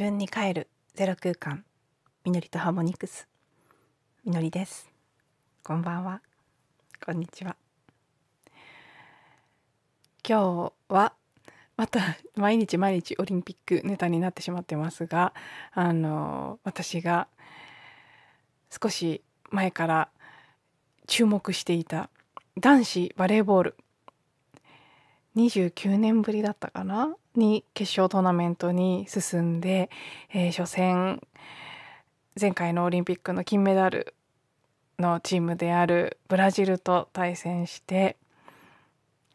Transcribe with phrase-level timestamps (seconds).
[0.00, 0.68] 自分に帰る。
[0.94, 1.62] ゼロ空間。
[2.24, 3.28] みのりとハーモニクス。
[4.24, 4.90] みのりです。
[5.62, 6.22] こんばんは。
[7.04, 7.54] こんにちは。
[10.26, 11.12] 今日は
[11.76, 12.00] また
[12.34, 15.34] 毎日毎日オリンピックネタになってしまってますが
[15.74, 17.28] あの私が
[18.70, 20.08] 少し前から
[21.08, 22.08] 注目していた
[22.58, 23.76] 男子バレーボール。
[25.36, 27.14] 29年ぶりだったかな？
[27.36, 29.90] に決勝トーナメントに進んで、
[30.32, 31.20] えー、初戦
[32.40, 34.14] 前回のオリンピックの金メダル
[34.98, 38.16] のチームであるブラジルと対戦して、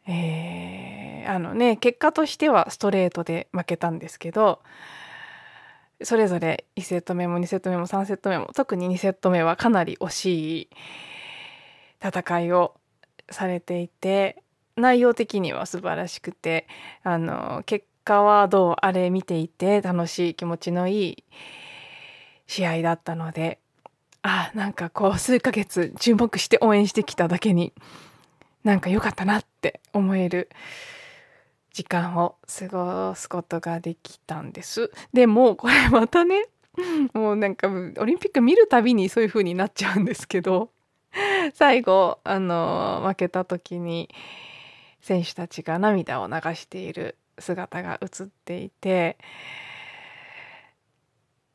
[0.06, 4.60] えー、あのね結果としてはストレートで負けたんですけど
[6.02, 10.26] それぞれ1セット目も2セット目も3セット目も特に2セット目はかなり惜し
[10.62, 10.68] い
[12.04, 12.74] 戦いを
[13.30, 14.42] されていて
[14.76, 16.66] 内容的には素晴らしくて
[17.02, 21.24] あの結果はどうあれ見ていて楽しい気持ちのいい
[22.46, 23.58] 試合だったので
[24.22, 27.72] あなんかこう数ヶ月注目して応援してきただけに
[28.64, 30.50] なんか良かったなって思える
[31.72, 34.90] 時間を過ごすことができたんです。
[35.12, 36.46] でもこれまたね
[37.12, 40.70] もうなんかオリンピック見るたびにそういう風になっちゃうんですけど
[41.54, 44.10] 最後あの負けた時に
[45.00, 49.18] 選手たちが涙を流している姿が映っていて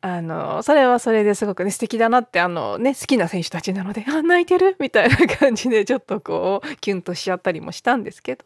[0.03, 4.75] あのそれはそれですごくね素敵だなってあのね好きな選手たちなのであ泣いてる？
[4.79, 8.43] みたいな感じでちょっとこうキュンとしちゃったりもしたんですけど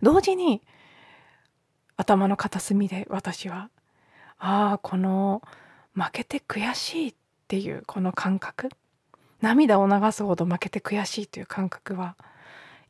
[0.00, 0.62] 同時に
[1.96, 3.68] 頭の片隅で私は
[4.38, 5.42] ああこの
[5.94, 7.14] 負けて悔しいっ
[7.46, 8.70] ていうこの感覚
[9.42, 12.16] 涙を流すほど負けて悔しいという感覚は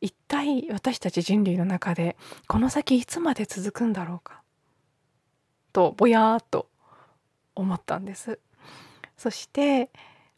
[0.05, 2.15] 一体私たち人類の中で
[2.47, 4.43] この先いつまで続くんだろうか？
[5.73, 6.69] とぼやーっと
[7.55, 8.39] 思ったんです。
[9.17, 9.89] そして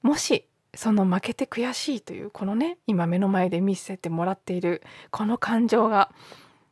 [0.02, 6.12] もしその負けて悔しいというこのね今目の前で見せてもらっているこの感情が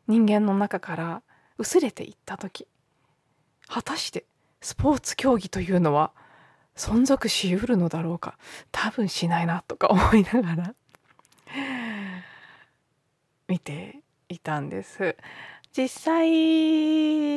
[0.07, 1.21] 人間の中から
[1.57, 2.65] 薄れていった時
[3.67, 4.25] 果たして
[4.61, 6.13] スポーツ競技というのは
[6.77, 8.37] 存続しうるのだろうか？
[8.71, 10.75] 多分しないなとか思いながら。
[13.55, 15.15] 見ていたんです。
[15.71, 16.29] 実際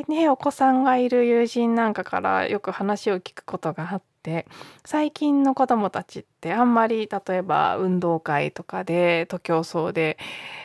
[0.03, 4.45] ねお子さんがいる友人なんかからよく話を聞くことがあって
[4.85, 10.17] 最近の子どもたちってあんまり例えば運動会とかで徒競走で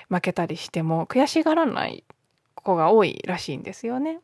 [0.08, 2.04] 負けたりしても悔しがらない
[2.56, 4.18] 子が多いらしいんですよね。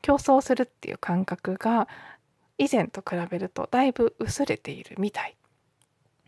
[0.00, 1.86] 競争するっていう感覚が
[2.56, 5.36] 以前と比べるとだいぶ薄れているみたい。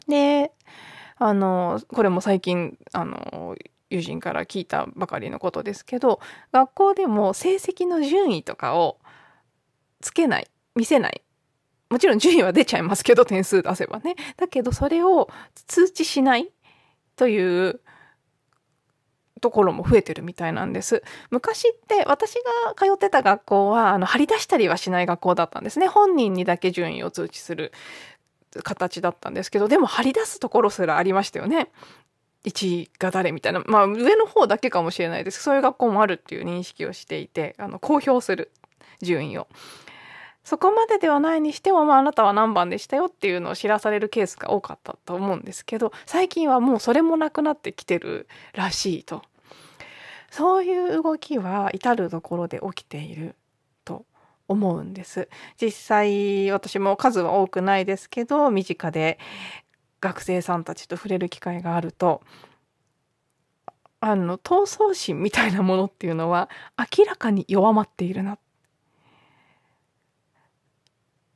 [0.06, 0.52] で
[1.16, 3.54] あのこれも最近あの
[3.94, 6.20] 友人から聞いたばかりのことですけど
[6.52, 8.98] 学校でも成績の順位とかを
[10.00, 11.22] つけない見せない。
[11.90, 14.16] もちろん順位は出ちゃいますけど点数出せばね。
[14.36, 15.28] だけどそれを
[15.66, 16.50] 通知しない
[17.14, 17.80] という
[19.40, 21.04] ところも増えてるみたいなんです。
[21.30, 25.86] 昔って私が通ってた学校はあの張り出したりはしない学校だったんですね。
[25.86, 27.70] 本人にだけ順位を通知する
[28.62, 31.70] 形だったんですけどでも張り出すところすらありましたよね。
[32.44, 33.62] 1位が誰みたいな。
[33.66, 35.42] まあ上の方だけかもしれないです。
[35.42, 38.50] そういう学校もあるっていう認識をしていてあの公表する
[39.00, 39.48] 順位を。
[40.44, 49.22] そこまでではないにしても、まあ、あなたは何番でしたよっていうのを知らされるケースが多かったと思うんですけど最近はもうそれもなくなってきてるらしいと。
[50.30, 53.36] そういう動きは至る所で起きている
[53.84, 54.04] と
[54.48, 55.28] 思うんです。
[55.60, 59.18] 実際私も数は多くないですけど身近で
[60.04, 62.20] 学生さんたちと触れる機会があると
[64.00, 66.50] あの闘争心みたいなものっていうのは
[66.98, 68.38] 明らかに弱まっているな。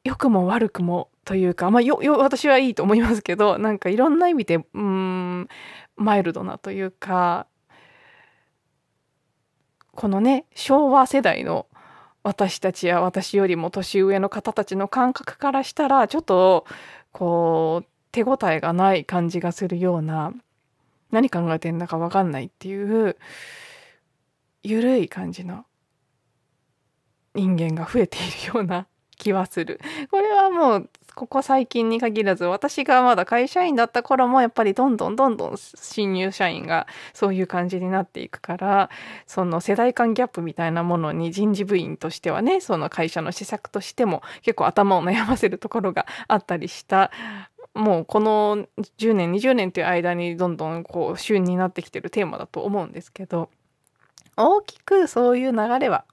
[0.04, 5.48] 良くも悪くもというか、まあ、よよ私はいいと思いますけどなんかいろんな意味でうん
[5.96, 7.46] マイルドなというか
[9.92, 11.66] このね昭和世代の
[12.22, 16.66] 私たちや私よりも年上の方たちの感覚からしたらちょっと
[17.12, 20.32] こう手応えがない感じがするような
[21.10, 23.16] 何考えてんだか分かんないっていう
[24.62, 25.64] ゆるい感じの
[27.34, 28.20] 人間が増えてい
[28.50, 28.86] るような
[29.18, 29.80] 気はする。
[30.12, 38.90] これはもうここ最近に限らず私がまだ会社員だった頃もやっぱりどんどんどんどん新入社員がそういう感じになっていくから
[39.26, 47.10] その世代間ギャップみたいなものに人事部員としてはねその会社の施策としても結構頭を悩ませるところがあったりした
[47.78, 48.66] もうこの
[48.98, 53.50] 10年20年という間にどんどんこう旬になってきてるテーマだと思うんですけど
[54.36, 56.04] 大きくそういう流れは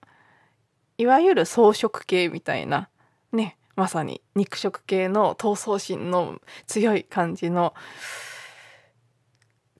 [0.99, 2.89] いわゆる草食系みたいな
[3.31, 7.73] ねまさに肉食系の闘争心の強い感じの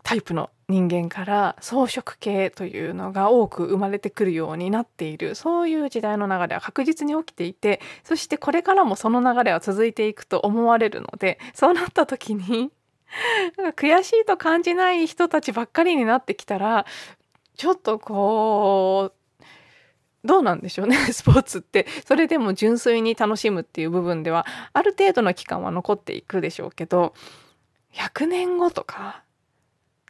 [0.02, 5.36] タイプの人間から草食系というのが多く生まれてくるようになっている。
[5.36, 12.72] そういう時代の流れは確実に起きていてそしてこれからもその流れは続いていくと思われるのでそうなった時に
[13.76, 16.86] 悔しいと感じない人たちばっかりになってきたら
[17.56, 19.26] ちょっとこう
[20.26, 21.86] どうなんでしょうね スポーツって。
[22.06, 27.14] それでも純粋に楽しむっていう部分ではある程度の期間は残っていくでしょうけど
[27.94, 29.25] 100年後とか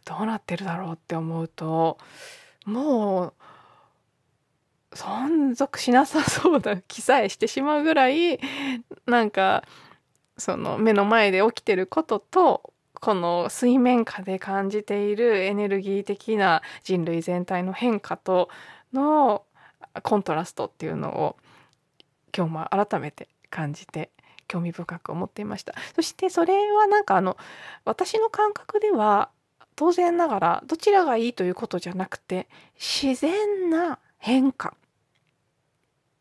[0.06, 1.98] どうなってるだろうって思うと
[2.64, 3.32] もう
[4.92, 8.40] 存続しなさそうな気さえしてしまうぐらい
[9.06, 9.64] なんか
[10.38, 18.48] その目の前で起きてることとこの水面下で感じているエネルギー的な人類全体の変化と
[18.92, 19.42] の
[20.02, 21.36] コントラストっていうのを
[22.36, 24.10] 今日も改めて感じて
[24.48, 25.74] 興味深く思っていました。
[25.94, 27.36] そしてそれはなんかあの
[27.84, 29.30] 私の感覚では
[29.76, 34.74] 当然ながらどちらがいいということじゃなくて自然な変化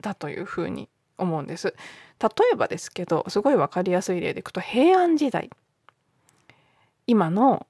[0.02, 1.74] だというふうに思うんです。
[2.22, 5.50] 例えばですけどすごい分かりやすい例でいくと平安時代。
[7.07, 7.68] 今の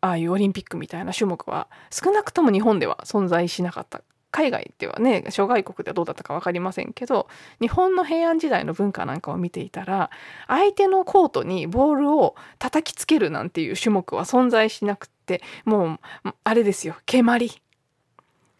[0.00, 4.02] ああいうオリンピックみたいな種目は少なくとも日本では存在しなかった。
[4.30, 7.28] 海外ではね諸外国ではどうだったか分かりませんけど
[7.60, 10.10] 日本の平安時代の文化なんかを見ていたら
[10.46, 17.50] 相手のコートにボールを叩きつけるなんていう種目は存在しなくってもうあれですよ蹴鞠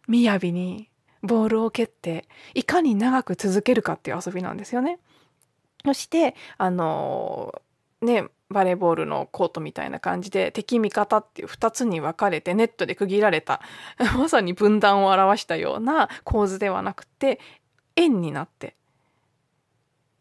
[0.09, 0.89] 雅に
[1.23, 4.99] ボールを蹴っていかに長く続けるかっていう遊びなんですよね。
[5.85, 7.61] そしてあの
[8.01, 13.60] ねバレーボールのコートみたいな感じで敵味方っていう2つに分かれてネットで区切られた
[14.16, 17.40] まさに分断を表したような構図ではなくて
[17.96, 18.76] 円になって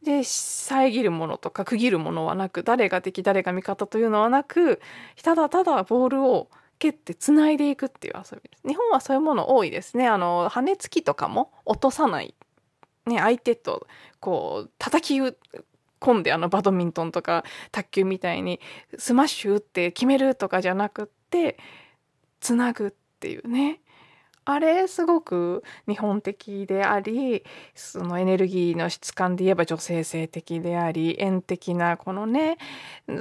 [0.02, 4.80] で遮るものとか区切るものはなく誰が敵誰が味方というのはなく
[5.24, 6.50] ただただボールを
[6.80, 8.68] 蹴ってつないでいくっていう遊びです。
[8.68, 10.08] 日本はそういうもの多いですね。
[10.08, 12.36] あの羽根つきとかも落とさない、
[13.06, 13.88] ね、相手と
[14.20, 15.20] こう叩き
[16.00, 18.60] 込んであのバドミントンとか卓球みたいに
[18.98, 21.58] スマッシュ打って決めるとかじゃなくって
[22.40, 23.82] つなぐっていうね
[24.48, 27.44] あれすごく日本的であり
[27.74, 32.58] そのエネルギーの質感で言えば女性性的であり円的なこのね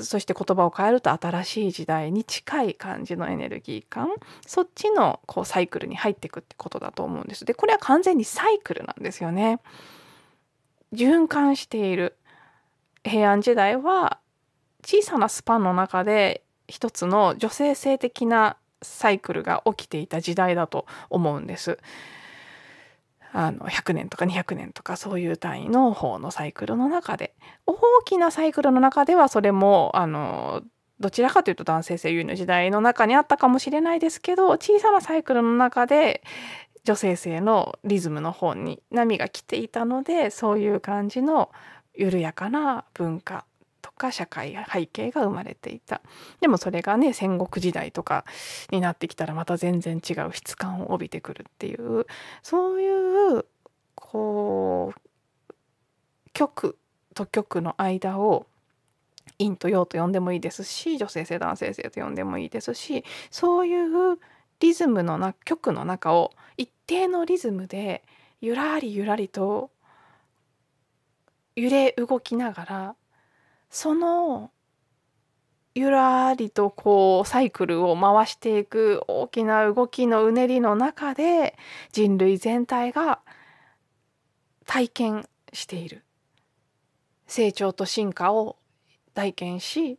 [0.03, 4.11] そして言葉を変えると新しい時代に近い感じのエネルギー感
[4.47, 7.47] そっちのこうサイクルに入っていくってことだと思うんです。
[7.47, 9.61] でこれは完全にサイクルなんですよね。
[10.93, 12.19] 循環している
[13.05, 14.19] 平安時代は
[14.85, 21.79] 小さなスパンの中で一つの女性性的なサイクルが起きていた時代だと思うんです。
[23.33, 27.35] あの100年とか200年とかそういう単位の方のサイクルの中で
[27.67, 27.75] 大
[28.05, 30.63] きなサイクルの中ではそれもあの
[31.01, 36.23] どちらかというと男性性優位の時代の中にあったかもしれないですけど小さなサイクルの中で
[36.85, 41.51] 女性性のリズムの方に波が来ていたのでそういう感じの
[41.95, 43.45] 緩やかな文化
[43.83, 46.01] とか社会背景が生まれていた。
[46.41, 48.25] でもそれがね戦国時代とか
[48.71, 52.07] になってきたらまた全然違う質感を帯びてくるっていう
[52.43, 53.45] そういう
[53.95, 55.01] こう
[56.33, 56.79] 曲
[57.15, 58.47] と曲の間を
[59.39, 63.75] 陰と陽と呼んでもいいですし女性性男性性と呼んでもいいですしそうい
[64.13, 64.19] う
[64.61, 68.03] リズムのな曲の中を一定のリズムで
[68.41, 69.71] ゆらりゆらりと
[71.57, 72.97] 揺れ動きながら
[73.71, 74.51] その
[75.75, 81.57] ゆらりとこうサイクルを回していく大きな動きのうねりの中で
[81.91, 83.21] 人類全体が
[84.67, 86.05] 体験している。
[87.27, 88.57] 成長と進化を
[89.15, 89.99] 体験し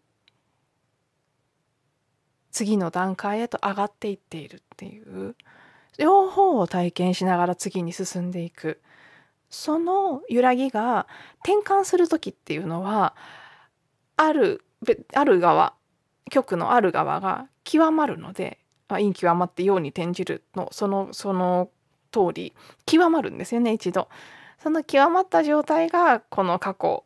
[2.52, 5.36] 次の段階へと上がっていっているっていう。
[5.98, 8.82] 両方を体験しながら次に進んでいく。
[9.56, 11.08] その揺らぎが
[11.44, 13.16] 転換する時っていうのは
[14.18, 14.66] ある
[15.14, 15.74] ある側
[16.30, 18.60] 極のある側が極まるので
[18.90, 21.70] 陰極まって陽に転じるのそのその
[22.12, 22.54] 通り
[22.86, 24.10] 極まるんですよね一度。
[24.60, 27.06] その極まった状態がこの過去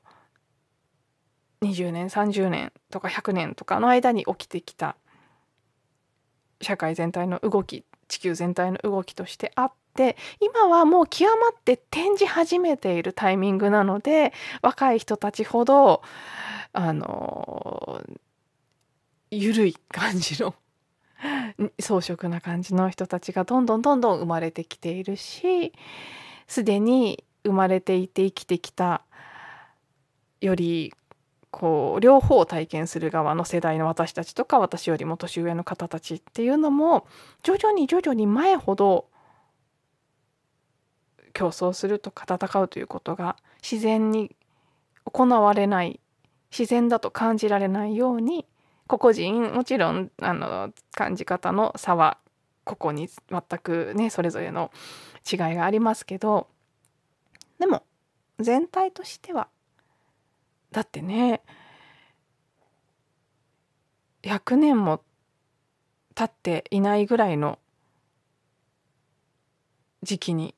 [1.61, 4.95] 20年30年とか100年とかの間に起きてきた
[6.61, 16.01] 社会全体の動き地球全体の動きとしてあっで今はもう極まって展示始めているタイミングなので若い人たちほど
[16.71, 18.01] あの
[19.31, 20.55] 緩い感じの
[21.79, 25.73] 装飾な感じの人たちがどんどんどんどん生まれてきているし
[26.47, 29.01] すでに生まれていて生きてきた
[30.41, 30.93] より
[31.51, 37.07] こう両方を体験する側の世代の私たちとか私よりも年上の方たちっていうのも
[37.43, 39.08] 徐々に徐々に前ほど
[41.33, 44.35] 競争するとか戦うということが自然に
[45.05, 45.99] 行われない
[46.51, 48.45] 自然だと感じられないように
[48.87, 52.17] 個々人もちろんあの感じ方の差は
[52.63, 54.71] ここに全くねそれぞれの
[55.31, 56.47] 違いがありますけど
[57.59, 57.83] でも
[58.39, 59.47] 全体としては
[60.71, 61.41] だってね
[64.23, 65.01] 100年も
[66.15, 67.59] 経っていないぐらいの
[70.03, 70.55] 時期に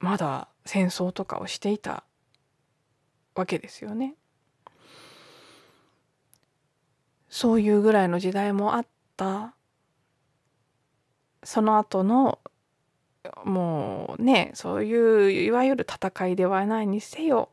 [0.00, 2.04] まだ戦争とかをしていた
[3.34, 4.14] わけですよね。
[7.28, 9.54] そういうぐらいの時代もあった
[11.44, 12.40] その後の
[13.44, 17.50] もうねそういういわゆる戦いではないにせよ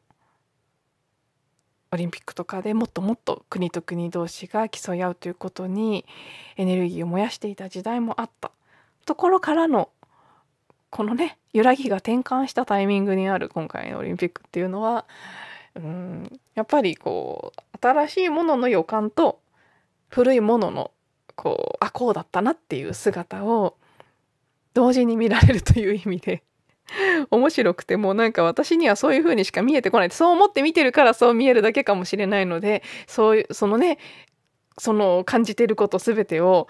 [1.92, 6.06] オリンピックとかでもっともっと国と国同士が競い合うということに
[6.56, 8.52] エネルギーを燃やしていた時代もあった
[9.06, 9.90] ところからの
[10.98, 15.06] このね揺らぎが転換したタイミングにある今回のオリンピックっていうのは
[15.76, 19.40] うんやっぱりこう新しいものの予感と
[20.10, 20.90] 古いものの
[21.36, 23.76] こうあこうだったなっていう姿を
[24.74, 26.42] 同時に見られるという意味で
[27.30, 30.10] 面白くてもうなんか私にはそういう風にしか見えてこない。
[30.10, 34.00] そう思って見てるからそう見えるだけかもしれないのでそういうそのね
[34.80, 36.68] その感じてること全てを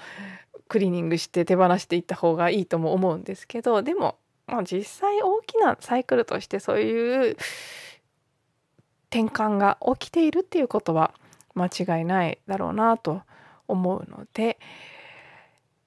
[0.68, 7.38] クリーニングして手放していった方がいいとも思うんですけどでも、まあ、実際大きなサイクルとしてそういう
[9.10, 11.14] 転換が起きているっていうことは
[11.56, 13.22] 間違いないだろうなと
[13.68, 14.60] 思うので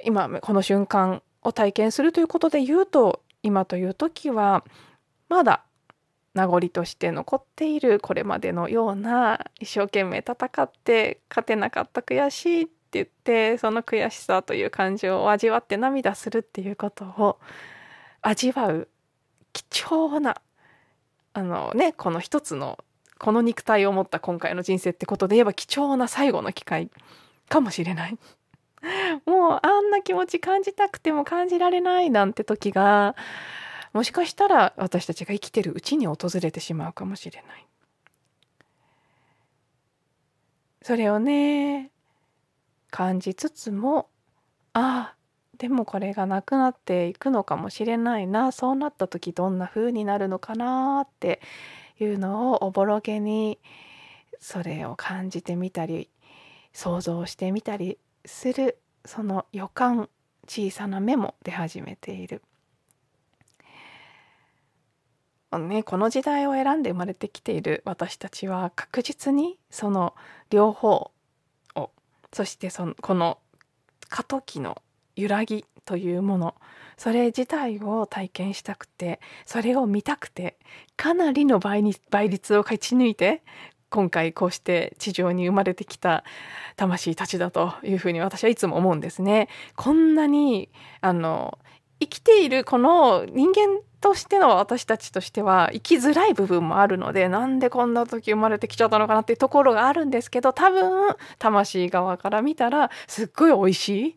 [0.05, 4.65] 今この瞬間を体験するということで言うと今という時は
[5.29, 5.65] まだ
[6.35, 17.39] 名残として残っているこれまでのような一生懸命戦って勝てなかった悔しいって言ってその悔しさという感情を味わって涙するっていうことを
[18.23, 18.89] 味わう
[19.53, 20.41] 貴重な
[21.33, 22.79] あのねこの一つの
[23.19, 26.91] この肉体を持った今回の人生ってことで言えば貴重な最後の機会
[27.49, 28.19] かもしれない。
[29.27, 33.15] もうあんな気持ち感じたくても感じられないなんて時が
[33.93, 37.67] もしかしたら私たちが生きてるうちに訪れてしまうかもしれない。
[40.83, 41.91] それをね
[42.91, 44.09] 感じつつも
[44.73, 45.17] ああ
[45.59, 51.41] でもこれがなくなっていくのかもしれないなそうなった時どんな風になるのかなって
[51.99, 53.59] いうのをおぼろげに
[54.41, 56.09] それを感じてみたり
[56.73, 60.09] 想像してみたりするその予感
[60.49, 62.43] 小さな目も出始めている。
[65.53, 70.15] ね、この時代を選んで生まれてきている私たちは確実にその
[70.49, 71.11] 両方
[72.33, 73.39] そしてそのこの
[74.09, 74.83] 過渡期の
[75.17, 76.55] 揺らぎというもの
[76.97, 80.57] それ自体を体験したくてそれを見たくて
[80.97, 83.43] かなりの倍に倍率を勝ち抜いて
[83.89, 86.25] 今回こうして地上に生まれてきた
[86.77, 89.49] 魂たちだというふうに私はいつも思うんですね。
[89.75, 90.71] こんなに
[91.01, 91.59] あの
[91.99, 104.17] 生きているこの人間としての私たちとしては生きづらい部分もあるのでなんでこんな時生まれてきちゃったのかなっていうところがあるんですけど多分魂側から見たらすっごい美味しい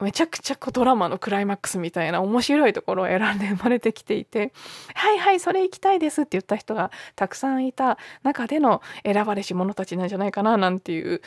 [0.00, 4.52] めちゃくちゃドラマのクライマックスみたいな面白いところを選んで生まれてきていて
[4.94, 11.20] 「はいはいそれ行きたいです」って言った人がたくさんいた中での選ばれし者たちなんじゃないかななんていう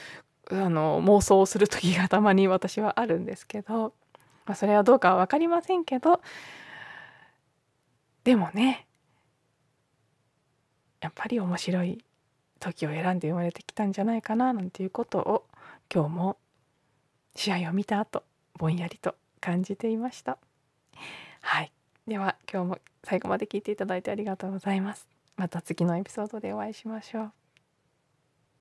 [0.51, 3.93] あの妄想をする時がたまに私はあるんですけど、
[4.55, 6.19] それはどうかは分かりませんけど
[8.23, 8.87] でもね
[11.01, 12.03] やっぱり面白い
[12.59, 15.45] 時を選んで生まれてきたんじゃないかななんていうことを
[15.93, 16.37] 今日も
[17.35, 18.23] 試合を見た後
[18.57, 20.37] ぼんやりと感じていました。
[21.41, 21.71] はい。
[22.07, 25.07] では今日も最後まで聞いていただいてありがとうございます。
[25.35, 27.42] また次のエピソードでお会いしましょう。